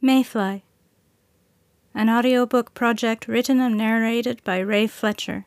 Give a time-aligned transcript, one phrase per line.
[0.00, 0.62] Mayfly,
[1.92, 5.44] an audiobook project written and narrated by Ray Fletcher.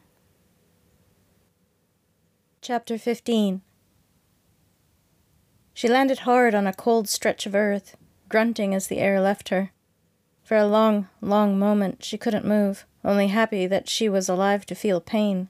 [2.62, 3.62] Chapter 15
[5.74, 7.96] She landed hard on a cold stretch of earth,
[8.28, 9.72] grunting as the air left her.
[10.44, 14.76] For a long, long moment she couldn't move, only happy that she was alive to
[14.76, 15.48] feel pain.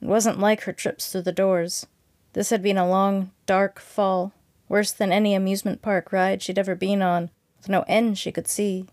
[0.00, 1.86] It wasn't like her trips through the doors.
[2.32, 4.32] This had been a long, dark fall,
[4.70, 7.28] worse than any amusement park ride she'd ever been on
[7.62, 8.86] with no end she could see.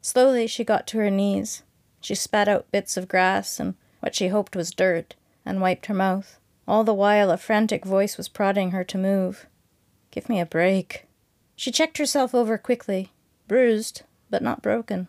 [0.00, 1.62] Slowly she got to her knees.
[2.00, 5.14] She spat out bits of grass and what she hoped was dirt,
[5.44, 6.38] and wiped her mouth.
[6.66, 9.46] All the while a frantic voice was prodding her to move.
[10.10, 11.06] Give me a break.
[11.54, 13.12] She checked herself over quickly,
[13.46, 15.08] bruised, but not broken.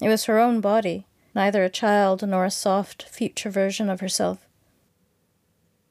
[0.00, 1.04] It was her own body,
[1.34, 4.46] neither a child nor a soft, future version of herself.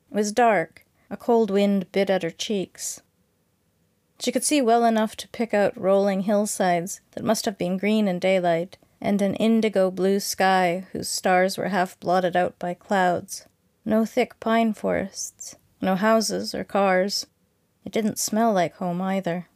[0.09, 0.85] It was dark.
[1.09, 3.01] A cold wind bit at her cheeks.
[4.19, 8.07] She could see well enough to pick out rolling hillsides that must have been green
[8.07, 13.45] in daylight, and an indigo blue sky whose stars were half blotted out by clouds.
[13.85, 17.27] No thick pine forests, no houses or cars.
[17.85, 19.47] It didn't smell like home either.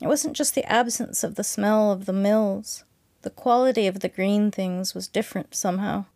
[0.00, 2.84] It wasn't just the absence of the smell of the mills.
[3.22, 6.06] The quality of the green things was different somehow.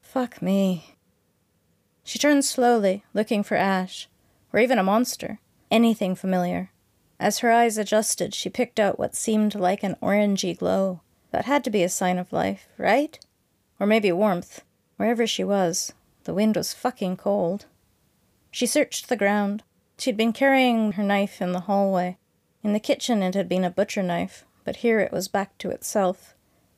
[0.00, 0.96] Fuck me.
[2.04, 4.08] She turned slowly, looking for Ash,
[4.52, 6.70] or even a monster anything familiar.
[7.20, 11.00] As her eyes adjusted, she picked out what seemed like an orangey glow.
[11.30, 13.18] That had to be a sign of life, right?
[13.78, 14.62] Or maybe warmth.
[14.96, 15.92] Wherever she was,
[16.24, 17.66] the wind was fucking cold.
[18.50, 19.62] She searched the ground.
[19.98, 22.16] She'd been carrying her knife in the hallway.
[22.62, 25.70] In the kitchen, it had been a butcher knife, but here it was back to
[25.70, 26.34] itself.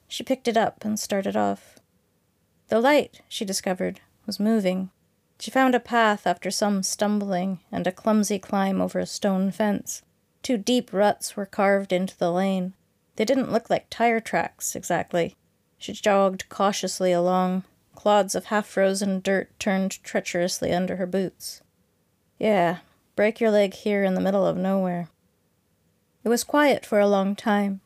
[0.08, 1.78] She picked it up and started off.
[2.68, 4.91] The light, she discovered, was moving.
[5.41, 10.02] She found a path after some stumbling and a clumsy climb over a stone fence.
[10.42, 12.74] Two deep ruts were carved into the lane.
[13.16, 15.36] They didn't look like tire tracks, exactly.
[15.78, 17.64] She jogged cautiously along.
[17.95, 21.62] Clods of half frozen dirt turned treacherously under her boots.
[22.39, 22.78] Yeah,
[23.17, 25.08] break your leg here in the middle of nowhere.
[26.22, 27.80] It was quiet for a long time.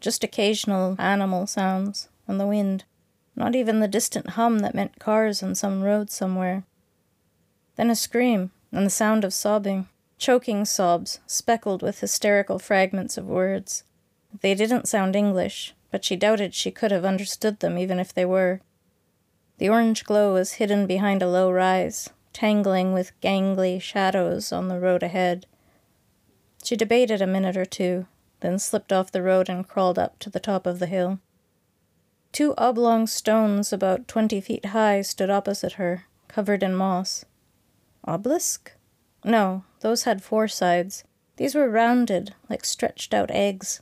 [0.00, 2.84] Just occasional animal sounds and the wind.
[3.34, 6.62] Not even the distant hum that meant cars on some road somewhere.
[7.76, 9.88] Then a scream, and the sound of sobbing,
[10.18, 13.84] choking sobs, speckled with hysterical fragments of words.
[14.40, 18.24] They didn't sound English, but she doubted she could have understood them even if they
[18.24, 18.60] were.
[19.58, 24.80] The orange glow was hidden behind a low rise, tangling with gangly shadows on the
[24.80, 25.46] road ahead.
[26.64, 28.06] She debated a minute or two,
[28.40, 31.20] then slipped off the road and crawled up to the top of the hill.
[32.32, 37.24] Two oblong stones about twenty feet high stood opposite her, covered in moss.
[38.04, 38.72] Obelisk?
[39.24, 41.04] No, those had four sides.
[41.36, 43.80] These were rounded, like stretched out eggs.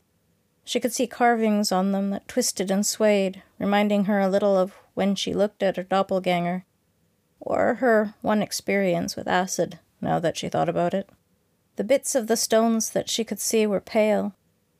[0.64, 4.75] She could see carvings on them that twisted and swayed, reminding her a little of
[4.94, 6.64] when she looked at her doppelganger,
[7.41, 11.08] or her one experience with acid, now that she thought about it.
[11.76, 14.34] The bits of the stones that she could see were pale.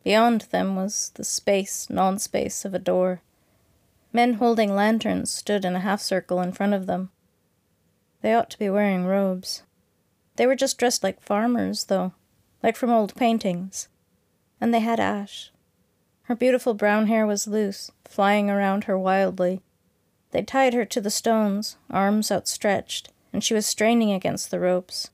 [0.05, 3.23] Beyond them was the space, non space of a door.
[4.13, 7.11] Men holding lanterns stood in a half circle in front of them.
[8.23, 9.63] They ought to be wearing robes.
[10.37, 12.13] They were just dressed like farmers, though,
[12.63, 13.89] like from old paintings.
[14.61, 15.51] And they had Ash.
[16.25, 19.63] Her beautiful brown hair was loose, flying around her wildly.
[20.31, 25.11] They tied her to the stones, arms outstretched, and she was straining against the ropes.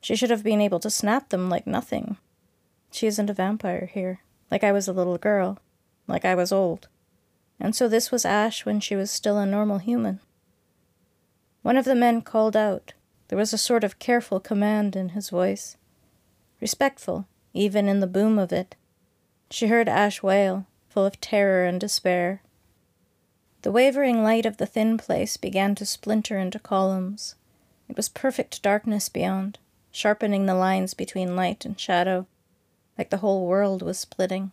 [0.00, 2.18] She should have been able to snap them like nothing.
[2.90, 4.20] She isn't a vampire here,
[4.50, 5.58] like I was a little girl,
[6.06, 6.88] like I was old.
[7.58, 10.20] And so this was Ash when she was still a normal human.
[11.62, 12.92] One of the men called out.
[13.28, 15.76] There was a sort of careful command in his voice.
[16.60, 18.74] Respectful, even in the boom of it.
[19.50, 22.42] She heard Ash wail, full of terror and despair.
[23.62, 27.36] The wavering light of the thin place began to splinter into columns.
[27.88, 29.58] It was perfect darkness beyond,
[29.92, 32.26] sharpening the lines between light and shadow,
[32.98, 34.50] like the whole world was splitting.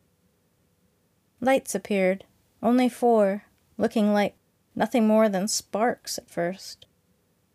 [1.42, 2.26] Lights appeared,
[2.62, 3.46] only four,
[3.78, 4.36] looking like
[4.76, 6.86] nothing more than sparks at first.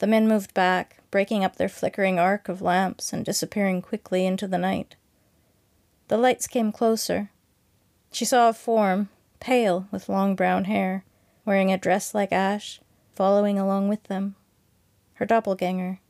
[0.05, 4.47] The men moved back, breaking up their flickering arc of lamps and disappearing quickly into
[4.47, 4.97] the night.
[6.09, 7.31] The lights came closer.
[8.12, 9.09] She saw a form,
[9.41, 11.06] pale, with long brown hair,
[11.47, 12.83] wearing a dress like Ash,
[13.15, 14.35] following along with them.
[15.15, 16.01] Her doppelganger.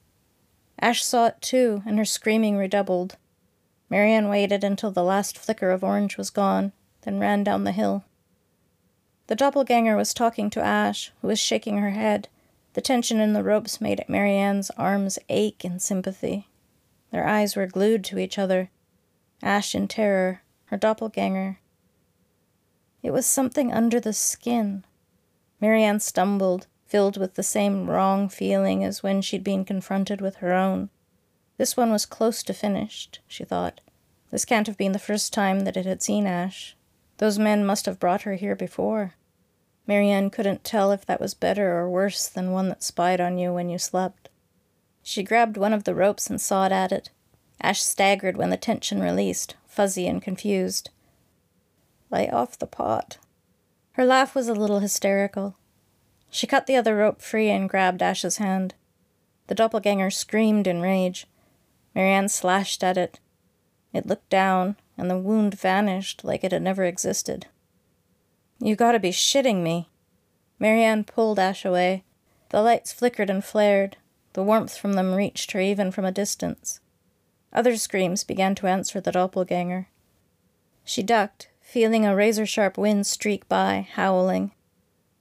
[0.81, 3.17] Ash saw it too, and her screaming redoubled.
[3.88, 8.02] Marianne waited until the last flicker of orange was gone, then ran down the hill.
[9.29, 12.26] The doppelganger was talking to Ash, who was shaking her head,
[12.75, 16.49] the tension in the ropes made Marianne's arms ache in sympathy.
[17.11, 18.71] Their eyes were glued to each other.
[19.43, 21.61] Ash in terror, her doppelganger.
[23.03, 24.85] It was something under the skin.
[25.61, 30.53] Marianne stumbled, filled with the same wrong feeling as when she'd been confronted with her
[30.53, 30.91] own.
[31.56, 33.81] This one was close to finished, she thought.
[34.32, 36.77] This can't have been the first time that it had seen Ash.
[37.19, 39.15] Those men must have brought her here before.
[39.86, 43.52] Marianne couldn't tell if that was better or worse than one that spied on you
[43.52, 44.28] when you slept.
[45.02, 47.10] She grabbed one of the ropes and sawed at it.
[47.60, 50.90] Ash staggered when the tension released, fuzzy and confused.
[52.10, 53.19] Lay off the pot.
[53.92, 55.56] Her laugh was a little hysterical.
[56.31, 58.75] She cut the other rope free and grabbed Ash's hand.
[59.46, 61.26] The doppelganger screamed in rage.
[61.94, 63.20] Marianne slashed at it.
[63.92, 67.46] It looked down, and the wound vanished like it had never existed.
[68.64, 69.90] You gotta be shitting me.
[70.58, 72.02] Marianne pulled Ash away.
[72.49, 73.99] The lights flickered and flared.
[74.32, 76.81] The warmth from them reached her even from a distance.
[77.52, 79.88] Other screams began to answer the doppelganger.
[80.82, 84.52] She ducked, feeling a razor sharp wind streak by, howling.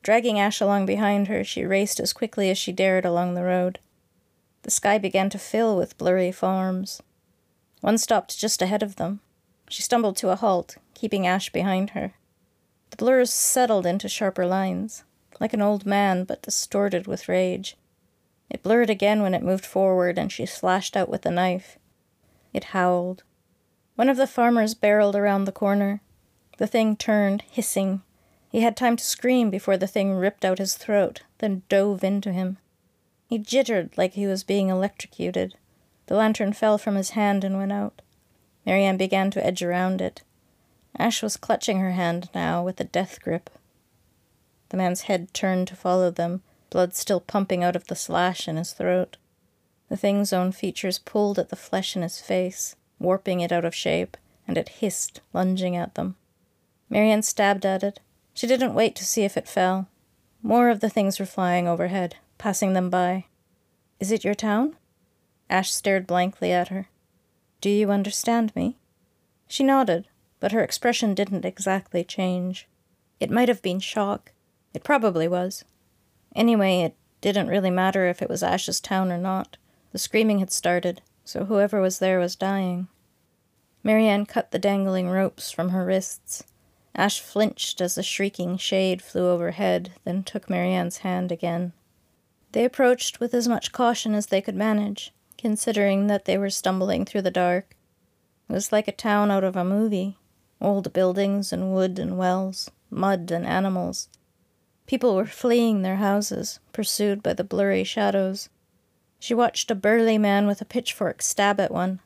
[0.03, 3.77] Dragging Ash along behind her, she raced as quickly as she dared along the road.
[4.61, 7.03] The sky began to fill with blurry forms.
[7.81, 9.19] One stopped just ahead of them.
[9.67, 12.13] She stumbled to a halt, keeping Ash behind her.
[12.93, 15.03] The blurs settled into sharper lines,
[15.39, 17.75] like an old man, but distorted with rage.
[18.51, 21.79] It blurred again when it moved forward, and she slashed out with the knife.
[22.53, 23.23] It howled.
[23.95, 26.01] One of the farmers barreled around the corner.
[26.59, 28.03] The thing turned, hissing.
[28.51, 32.31] He had time to scream before the thing ripped out his throat, then dove into
[32.31, 32.59] him.
[33.25, 35.55] He jittered like he was being electrocuted.
[36.05, 38.03] The lantern fell from his hand and went out.
[38.67, 40.21] Marianne began to edge around it.
[40.97, 43.49] Ash was clutching her hand now with a death grip.
[44.69, 48.57] The man's head turned to follow them, blood still pumping out of the slash in
[48.57, 49.17] his throat.
[49.89, 53.75] The thing's own features pulled at the flesh in his face, warping it out of
[53.75, 54.17] shape,
[54.47, 56.15] and it hissed, lunging at them.
[56.89, 57.99] Marianne stabbed at it.
[58.33, 59.87] She didn't wait to see if it fell.
[60.41, 63.23] More of the things were flying overhead passing them by.
[64.01, 64.75] Is it your town?
[65.49, 66.89] Ash stared blankly at her.
[67.61, 68.75] Do you understand me?
[69.47, 70.09] She nodded,
[70.43, 72.67] but her expression didn't exactly change.
[73.17, 74.33] It might have been shock.
[74.73, 75.63] It probably was.
[76.35, 79.55] Anyway, it didn't really matter if it was Ash's town or not.
[79.93, 82.89] The screaming had started, so whoever was there was dying.
[83.83, 86.43] Marianne cut the dangling ropes from her wrists.
[86.93, 91.71] Ash flinched as the shrieking shade flew overhead, then took Marianne's hand again.
[92.51, 97.05] They approached with as much caution as they could manage, considering that they were stumbling
[97.05, 97.77] through the dark.
[98.49, 100.17] It was like a town out of a movie
[100.63, 104.07] old buildings and wood and wells, mud and animals.
[104.85, 108.49] People were fleeing their houses, pursued by the blurry shadows.
[109.19, 111.99] She watched a burly man with a pitchfork stab at one.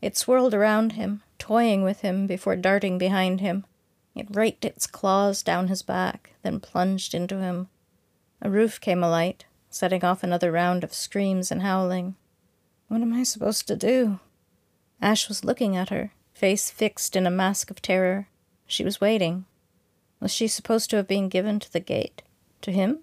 [0.00, 3.64] It swirled around him, toying with him before darting behind him.
[4.14, 7.68] It raked its claws down his back, then plunged into him.
[8.40, 12.16] A roof came alight, setting off another round of screams and howling.
[12.88, 14.20] What am I supposed to do?
[15.00, 16.12] Ash was looking at her,
[16.42, 18.26] face fixed in a mask of terror.
[18.66, 19.44] She was waiting.
[20.18, 22.20] Was she supposed to have been given to the gate?
[22.62, 22.98] To him?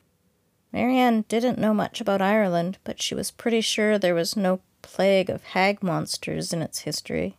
[0.74, 5.30] Marianne didn't know much about Ireland, but she was pretty sure there was no plague
[5.30, 7.38] of hag monsters in its history.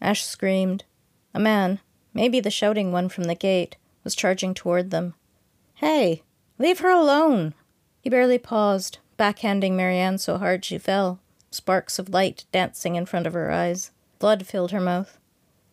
[0.00, 0.84] Ash screamed.
[1.34, 1.80] A man,
[2.12, 5.14] maybe the shouting one from the gate, was charging toward them.
[5.74, 6.22] Hey,
[6.56, 7.54] leave her alone!
[8.00, 11.18] He barely paused, backhanding Marianne so hard she fell,
[11.50, 13.90] sparks of light dancing in front of her eyes.
[14.18, 15.18] Blood filled her mouth.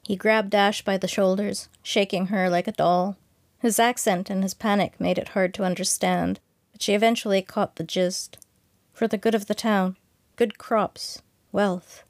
[0.03, 3.17] He grabbed Ash by the shoulders, shaking her like a doll.
[3.59, 6.39] His accent and his panic made it hard to understand,
[6.71, 8.37] but she eventually caught the gist.
[8.93, 9.97] For the good of the town,
[10.35, 11.21] good crops,
[11.51, 12.03] wealth.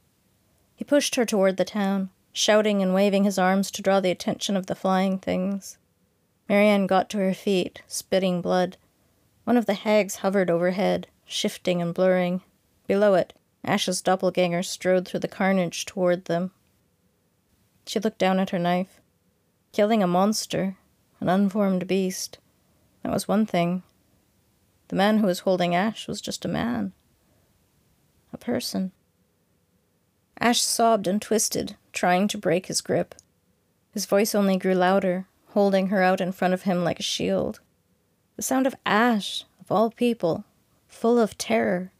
[0.76, 4.56] He pushed her toward the town, shouting and waving his arms to draw the attention
[4.56, 5.78] of the flying things.
[6.48, 8.78] Marianne got to her feet, spitting blood.
[9.44, 12.42] One of the hags hovered overhead, shifting and blurring.
[12.88, 13.34] Below it,
[13.64, 16.52] Ash's doppelganger strode through the carnage toward them.
[17.86, 19.00] She looked down at her knife.
[19.72, 20.78] Killing a monster,
[21.20, 22.40] an unformed beast,
[23.04, 23.84] that was one thing.
[24.90, 26.94] The man who was holding Ash was just a man.
[28.34, 28.92] A person.
[30.40, 33.16] Ash sobbed and twisted, trying to break his grip.
[33.94, 37.60] His voice only grew louder, holding her out in front of him like a shield.
[38.36, 40.46] The sound of Ash, of all people,
[40.88, 41.92] full of terror.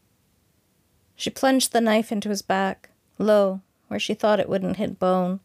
[1.16, 5.40] She plunged the knife into his back, low, where she thought it wouldn't hit bone.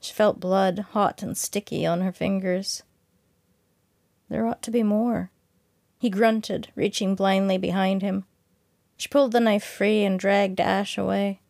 [0.00, 2.82] She felt blood, hot and sticky, on her fingers.
[4.28, 5.30] There ought to be more.
[5.98, 8.24] He grunted, reaching blindly behind him.
[8.96, 11.40] She pulled the knife free and dragged Ash away.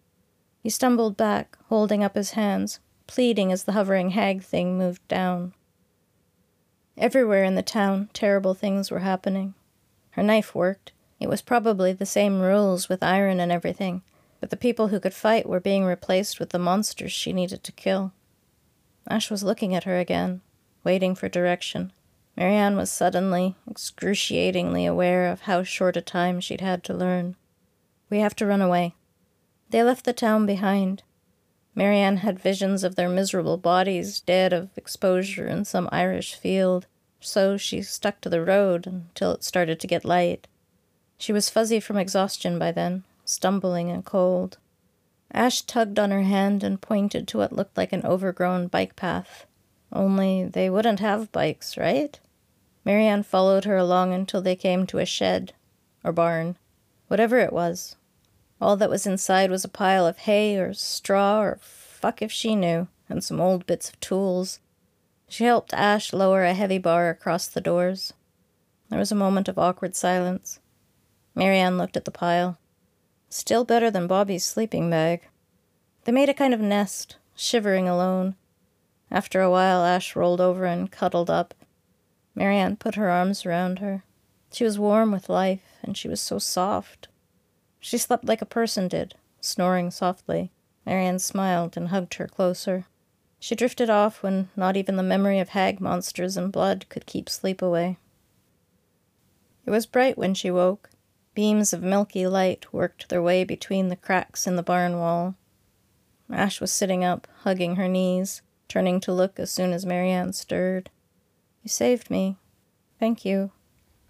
[0.62, 2.80] He stumbled back, holding up his hands.
[3.06, 5.52] pleading as the hovering hag thing moved down.
[6.96, 9.54] Everywhere in the town, terrible things were happening.
[10.12, 10.92] Her knife worked.
[11.22, 14.02] It was probably the same rules with iron and everything,
[14.40, 17.70] but the people who could fight were being replaced with the monsters she needed to
[17.70, 18.12] kill.
[19.08, 20.40] Ash was looking at her again,
[20.82, 21.92] waiting for direction.
[22.36, 27.36] Marianne was suddenly, excruciatingly aware of how short a time she'd had to learn.
[28.10, 28.96] We have to run away.
[29.70, 31.04] They left the town behind.
[31.76, 36.88] Marianne had visions of their miserable bodies dead of exposure in some Irish field,
[37.20, 40.48] so she stuck to the road until it started to get light.
[41.22, 44.58] She was fuzzy from exhaustion by then, stumbling and cold.
[45.30, 49.46] Ash tugged on her hand and pointed to what looked like an overgrown bike path.
[49.92, 52.18] Only they wouldn't have bikes, right?
[52.84, 55.52] Marianne followed her along until they came to a shed,
[56.02, 56.56] or barn,
[57.06, 57.94] whatever it was.
[58.60, 62.56] All that was inside was a pile of hay or straw or fuck if she
[62.56, 64.58] knew, and some old bits of tools.
[65.28, 68.12] She helped Ash lower a heavy bar across the doors.
[68.88, 70.58] There was a moment of awkward silence.
[71.34, 72.58] Marianne looked at the pile.
[73.28, 75.22] Still better than Bobby's sleeping bag.
[76.04, 78.36] They made a kind of nest, shivering alone.
[79.10, 81.54] After a while, Ash rolled over and cuddled up.
[82.34, 84.04] Marianne put her arms around her.
[84.52, 87.08] She was warm with life, and she was so soft.
[87.80, 90.50] She slept like a person did, snoring softly.
[90.84, 92.86] Marianne smiled and hugged her closer.
[93.38, 97.28] She drifted off when not even the memory of hag monsters and blood could keep
[97.28, 97.98] sleep away.
[99.66, 100.90] It was bright when she woke.
[101.34, 105.34] Beams of milky light worked their way between the cracks in the barn wall.
[106.30, 110.90] Ash was sitting up, hugging her knees, turning to look as soon as Marianne stirred.
[111.62, 112.36] You saved me.
[112.98, 113.50] Thank you.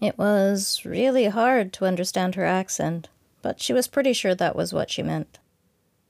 [0.00, 3.08] It was really hard to understand her accent,
[3.40, 5.38] but she was pretty sure that was what she meant.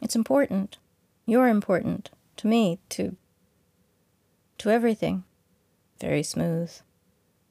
[0.01, 0.79] It's important.
[1.27, 2.11] You're important.
[2.39, 3.17] To me, to.
[4.59, 5.25] to everything.
[6.01, 6.73] Very smooth.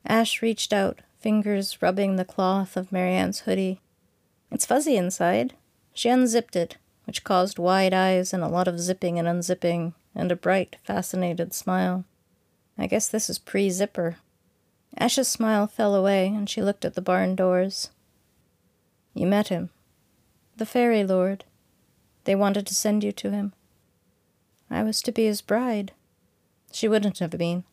[0.06, 3.80] Ash reached out, fingers rubbing the cloth of Marianne's hoodie.
[4.52, 5.54] It's fuzzy inside.
[5.94, 10.32] She unzipped it, which caused wide eyes and a lot of zipping and unzipping, and
[10.32, 12.06] a bright, fascinated smile.
[12.78, 14.18] I guess this is pre zipper.
[14.98, 17.92] Ash's smile fell away, and she looked at the barn doors.
[19.14, 19.70] You met him.
[20.58, 21.46] The fairy lord.
[22.24, 23.54] They wanted to send you to him.
[24.70, 25.92] I was to be his bride.
[26.72, 27.64] She wouldn't have been.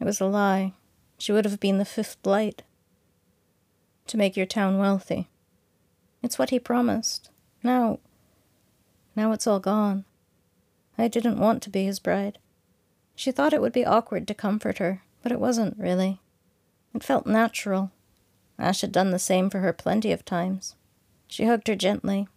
[0.00, 0.72] It was a lie.
[1.18, 2.62] She would have been the fifth light
[4.06, 5.28] to make your town wealthy.
[6.22, 7.30] It's what he promised.
[7.62, 7.98] Now,
[9.16, 10.04] now it's all gone.
[10.98, 12.38] I didn't want to be his bride.
[13.14, 16.20] She thought it would be awkward to comfort her, but it wasn't really.
[16.94, 17.90] It felt natural.
[18.58, 20.74] Ash had done the same for her plenty of times.
[21.26, 22.28] She hugged her gently.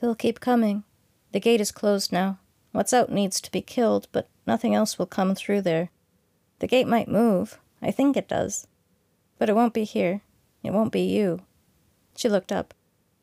[0.00, 0.84] They'll keep coming.
[1.32, 2.38] The gate is closed now.
[2.72, 5.90] What's out needs to be killed, but nothing else will come through there.
[6.58, 7.58] The gate might move.
[7.80, 8.66] I think it does.
[9.38, 10.22] But it won't be here.
[10.62, 11.42] It won't be you.
[12.16, 12.74] She looked up.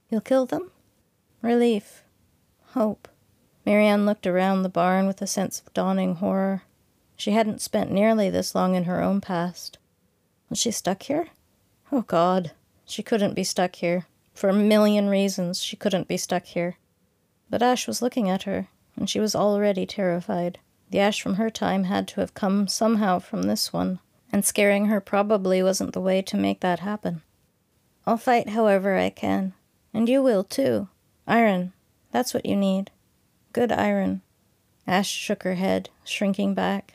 [0.10, 0.72] You'll kill them?
[1.42, 2.04] Relief.
[2.72, 3.08] Hope.
[3.66, 6.64] Marianne looked around the barn with a sense of dawning horror.
[7.16, 9.78] She hadn't spent nearly this long in her own past.
[10.50, 11.28] Was she stuck here?
[11.92, 12.52] Oh, God.
[12.86, 14.06] She couldn't be stuck here.
[14.34, 16.78] For a million reasons, she couldn't be stuck here.
[17.50, 20.60] But Ash was looking at her, and she was already terrified.
[20.90, 24.00] The Ash from her time had to have come somehow from this one,
[24.32, 27.22] and scaring her probably wasn't the way to make that happen.
[28.08, 29.54] I'll fight however I can.
[29.94, 30.88] And you will, too.
[31.28, 31.74] Iron.
[32.14, 32.90] That's what you need.
[33.52, 34.22] Good iron.
[34.88, 36.94] Ash shook her head, shrinking back.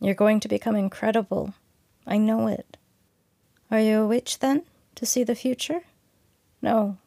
[0.00, 1.54] You're going to become incredible.
[2.06, 2.76] I know it.
[3.68, 4.62] Are you a witch, then,
[4.94, 5.80] to see the future?
[6.62, 6.98] No.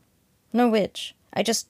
[0.51, 1.15] No witch.
[1.33, 1.69] I just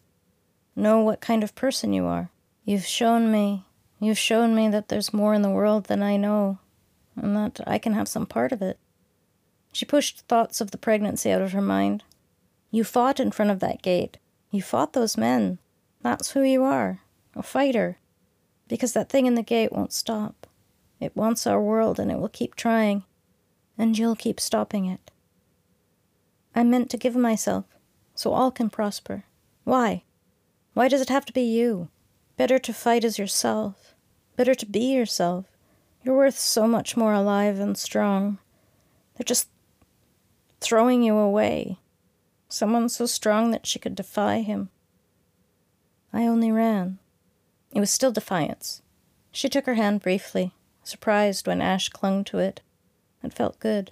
[0.76, 2.32] know what kind of person you are.
[2.66, 3.66] You've shown me.
[4.00, 6.58] You've shown me that there's more in the world than I know,
[7.16, 8.80] and that I can have some part of it.
[9.72, 12.04] She pushed thoughts of the pregnancy out of her mind.
[12.72, 14.18] You fought in front of that gate.
[14.50, 15.60] You fought those men.
[16.02, 17.02] That's who you are
[17.36, 17.98] a fighter.
[18.68, 20.48] Because that thing in the gate won't stop.
[21.00, 23.04] It wants our world and it will keep trying.
[23.78, 25.12] And you'll keep stopping it.
[26.54, 27.66] I meant to give myself
[28.14, 29.24] so all can prosper.
[29.64, 30.04] Why?
[30.74, 31.90] Why does it have to be you?
[32.38, 33.96] Better to fight as yourself.
[34.36, 35.46] Better to be yourself.
[36.04, 38.40] You're worth so much more alive and strong.
[39.16, 39.50] They're just
[40.62, 41.80] throwing you away.
[42.48, 44.70] Someone so strong that she could defy him.
[46.14, 47.00] I only ran.
[47.74, 48.82] It was still defiance.
[49.32, 50.54] She took her hand briefly,
[50.84, 52.62] surprised when Ash clung to it.
[53.24, 53.92] It felt good.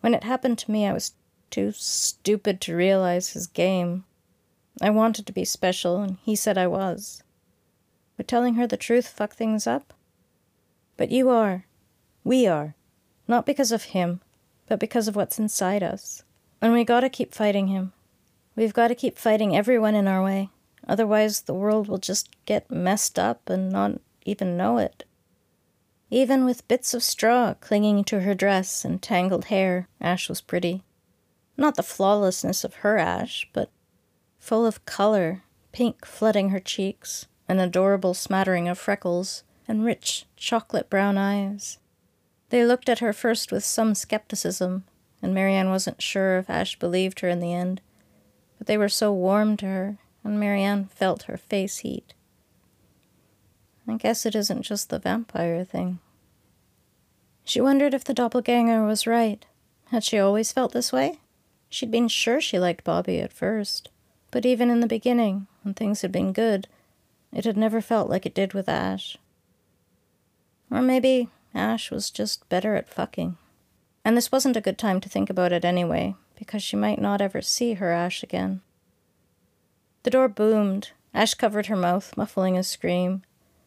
[0.00, 1.12] When it happened to me, I was
[1.50, 4.04] too stupid to realize his game.
[4.80, 7.22] I wanted to be special, and he said I was.
[8.16, 9.92] Would telling her the truth fuck things up?
[10.96, 11.66] But you are.
[12.24, 12.74] We are.
[13.26, 14.20] Not because of him,
[14.72, 16.22] but because of what's inside us.
[16.62, 17.92] And we gotta keep fighting him.
[18.56, 20.48] We've gotta keep fighting everyone in our way.
[20.88, 25.04] Otherwise, the world will just get messed up and not even know it.
[26.08, 30.84] Even with bits of straw clinging to her dress and tangled hair, Ash was pretty.
[31.58, 33.68] Not the flawlessness of her Ash, but
[34.38, 40.88] full of color, pink flooding her cheeks, an adorable smattering of freckles, and rich chocolate
[40.88, 41.76] brown eyes.
[42.52, 44.84] They looked at her first with some skepticism,
[45.22, 47.80] and Marianne wasn't sure if Ash believed her in the end,
[48.58, 52.12] but they were so warm to her, and Marianne felt her face heat.
[53.88, 56.00] I guess it isn't just the vampire thing.
[57.42, 59.46] She wondered if the doppelganger was right.
[59.86, 61.20] Had she always felt this way?
[61.70, 63.88] She'd been sure she liked Bobby at first,
[64.30, 66.68] but even in the beginning, when things had been good,
[67.32, 69.16] it had never felt like it did with Ash.
[70.70, 73.36] Or maybe Ash was just better at fucking.
[74.04, 77.20] And this wasn't a good time to think about it anyway, because she might not
[77.20, 78.62] ever see her Ash again.
[80.02, 80.90] The door boomed.
[81.14, 83.22] Ash covered her mouth, muffling a scream.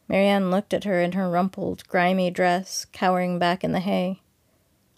[0.07, 4.21] Marianne looked at her in her rumpled, grimy dress, cowering back in the hay.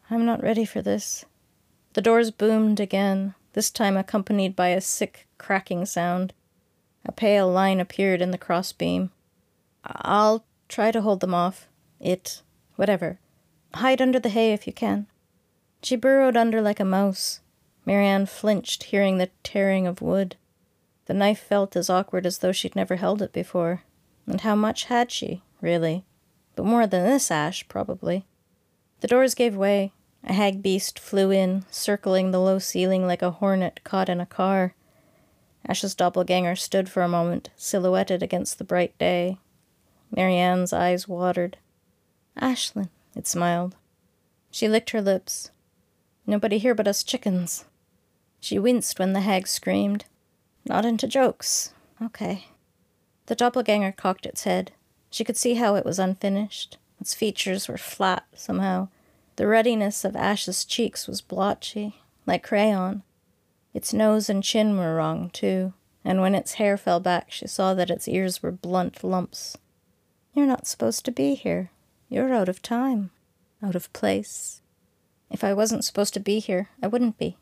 [0.10, 1.25] I'm not ready for this.
[1.94, 6.34] The doors boomed again, this time accompanied by a sick, cracking sound.
[7.06, 9.12] A pale line appeared in the crossbeam.
[9.84, 11.67] I'll try to hold them off.
[12.00, 12.41] It.
[12.77, 13.19] Whatever.
[13.74, 15.07] Hide under the hay if you can.
[15.84, 17.41] She burrowed under like a mouse.
[17.86, 20.38] Marianne flinched, hearing the tearing of wood.
[21.05, 23.84] The knife felt as awkward as though she'd never held it before.
[24.25, 26.05] And how much had she, really?
[26.55, 28.25] But more than this ash, probably.
[29.01, 29.93] The doors gave way.
[30.24, 34.25] A hag beast flew in, circling the low ceiling like a hornet caught in a
[34.25, 34.74] car.
[35.65, 39.38] Ash's doppelganger stood for a moment, silhouetted against the bright day.
[40.15, 41.58] Marianne's eyes watered.
[42.41, 43.76] Ashlyn, it smiled.
[44.52, 45.52] She licked her lips.
[46.26, 47.65] Nobody here but us chickens.
[48.39, 50.06] She winced when the hag screamed.
[50.65, 51.73] Not into jokes.
[52.02, 52.45] Okay.
[53.28, 54.71] The doppelganger cocked its head.
[55.10, 56.78] She could see how it was unfinished.
[57.00, 58.89] Its features were flat, somehow.
[59.38, 63.04] The ruddiness of Ash's cheeks was blotchy, like crayon.
[63.73, 65.73] Its nose and chin were wrong, too,
[66.04, 69.58] and when its hair fell back, she saw that its ears were blunt lumps.
[70.34, 71.69] You're not supposed to be here.
[72.10, 73.12] You're out of time,
[73.62, 74.62] out of place.
[75.30, 77.38] If I wasn't supposed to be here, I wouldn't be.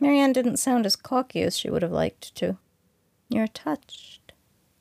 [0.00, 2.56] Marianne didn't sound as cocky as she would have liked to.
[3.28, 4.32] You're touched.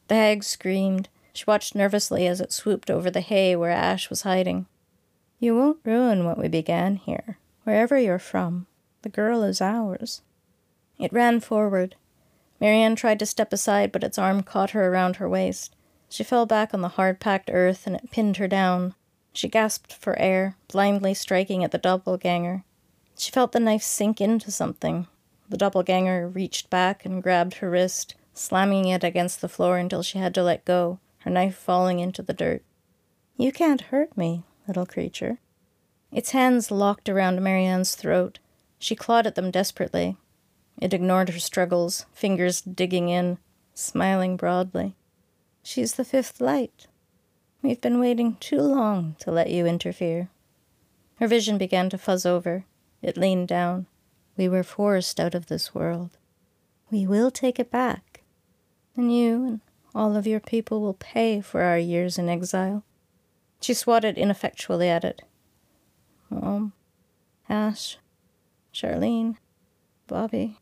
[0.07, 1.09] The hag screamed.
[1.33, 4.65] She watched nervously as it swooped over the hay where Ash was hiding.
[5.39, 8.65] You won't ruin what we began here, wherever you're from.
[9.03, 10.21] The girl is ours.
[10.97, 11.95] It ran forward.
[12.59, 15.75] Marianne tried to step aside, but its arm caught her around her waist.
[16.09, 18.95] She fell back on the hard packed earth, and it pinned her down.
[19.33, 22.63] She gasped for air, blindly striking at the doppelganger.
[23.17, 25.07] She felt the knife sink into something.
[25.49, 30.17] The doppelganger reached back and grabbed her wrist, slamming it against the floor until she
[30.19, 32.63] had to let go, her knife falling into the dirt.
[33.37, 35.39] You can't hurt me, little creature.
[36.11, 38.39] Its hands locked around Marianne's throat.
[38.77, 40.17] She clawed at them desperately.
[40.81, 43.37] It ignored her struggles, fingers digging in,
[43.73, 44.95] smiling broadly.
[45.61, 46.87] She's the fifth light.
[47.61, 50.29] We've been waiting too long to let you interfere.
[51.15, 52.65] Her vision began to fuzz over.
[53.01, 53.87] It leaned down.
[54.37, 56.17] We were forced out of this world.
[56.89, 58.23] We will take it back.
[58.95, 59.61] And you and
[59.93, 62.83] all of your people will pay for our years in exile.
[63.59, 65.23] She swatted ineffectually at it.
[66.29, 66.71] Mom,
[67.49, 67.97] Ash,
[68.73, 69.35] Charlene,
[70.07, 70.57] Bobby.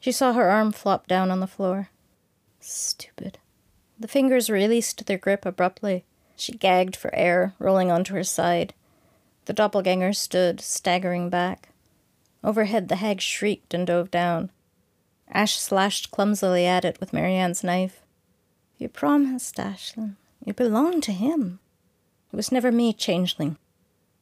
[0.00, 1.90] She saw her arm flop down on the floor.
[2.58, 3.38] Stupid.
[4.02, 6.04] The fingers released their grip abruptly.
[6.34, 8.74] She gagged for air, rolling onto her side.
[9.44, 11.68] The doppelganger stood, staggering back.
[12.42, 14.50] Overhead, the hag shrieked and dove down.
[15.28, 18.00] Ash slashed clumsily at it with Marianne's knife.
[18.76, 20.16] You promised, Ashlyn.
[20.44, 21.60] You belong to him.
[22.32, 23.56] It was never me, changeling.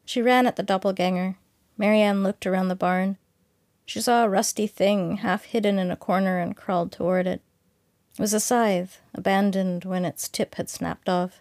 [0.05, 1.37] She ran at the doppelganger.
[1.79, 3.17] Marianne looked around the barn.
[3.87, 7.41] She saw a rusty thing half hidden in a corner and crawled toward it.
[8.19, 11.41] Was a scythe, abandoned when its tip had snapped off.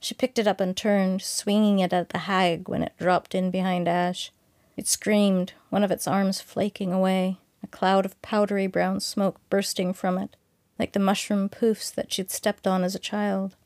[0.00, 3.50] She picked it up and turned, swinging it at the hag when it dropped in
[3.50, 4.30] behind Ash.
[4.76, 9.92] It screamed, one of its arms flaking away, a cloud of powdery brown smoke bursting
[9.92, 10.36] from it,
[10.78, 13.56] like the mushroom poofs that she'd stepped on as a child.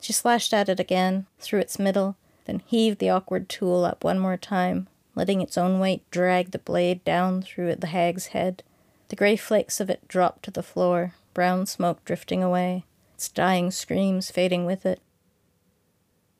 [0.00, 2.16] She slashed at it again, through its middle,
[2.46, 6.58] then heaved the awkward tool up one more time, letting its own weight drag the
[6.58, 8.62] blade down through the hag's head.
[9.08, 12.84] The gray flakes of it dropped to the floor, brown smoke drifting away.
[13.14, 15.00] its dying screams fading with it.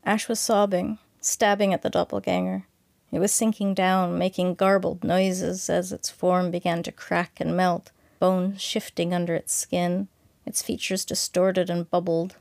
[0.04, 2.66] Ash was sobbing, stabbing at the doppelganger.
[3.10, 7.92] It was sinking down, making garbled noises as its form began to crack and melt,
[8.18, 10.08] bones shifting under its skin,
[10.44, 12.36] its features distorted and bubbled.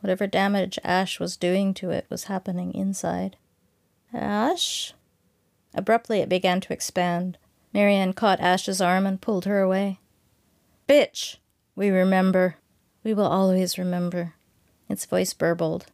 [0.00, 3.36] Whatever damage Ash was doing to it was happening inside.
[4.12, 4.92] Ash?
[5.74, 7.38] Abruptly, it began to expand.
[7.72, 9.98] Marianne caught Ash's arm and pulled her away.
[10.88, 11.36] Bitch!
[11.76, 12.56] We remember.
[13.04, 14.34] We will always remember.
[14.88, 15.86] Its voice burbled.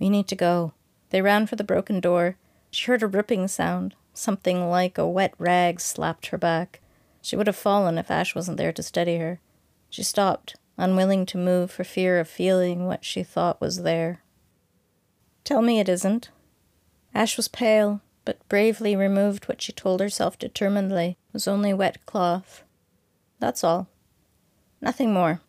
[0.00, 0.72] We need to go.
[1.10, 2.36] They ran for the broken door.
[2.70, 3.94] She heard a ripping sound.
[4.14, 6.80] Something like a wet rag slapped her back.
[7.20, 9.38] She would have fallen if Ash wasn't there to steady her.
[9.90, 14.22] She stopped, unwilling to move for fear of feeling what she thought was there.
[15.44, 16.30] Tell me it isn't.
[17.14, 22.62] Ash was pale, but bravely removed what she told herself determinedly was only wet cloth.
[23.38, 23.88] That's all.
[24.82, 25.40] Nothing more.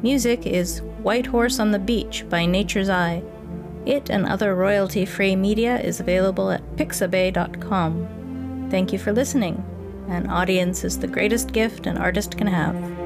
[0.02, 3.22] Music is White Horse on the Beach by Nature's Eye.
[3.86, 8.68] It and other royalty free media is available at pixabay.com.
[8.70, 9.64] Thank you for listening.
[10.08, 12.99] An audience is the greatest gift an artist can have.